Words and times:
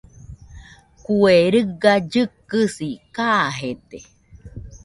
Kue 1.05 1.35
riga 1.53 1.93
llɨkɨsi 2.11 2.87
kajede. 3.15 3.99